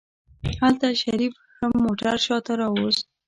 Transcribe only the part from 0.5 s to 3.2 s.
هلته شريف هم موټر شاته راوست.